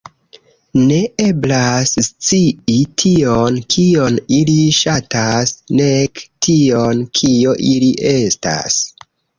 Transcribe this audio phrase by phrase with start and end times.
[0.91, 0.95] Ne
[1.25, 8.85] eblas scii tion, kion ili ŝatas, nek tion, kio ili estas.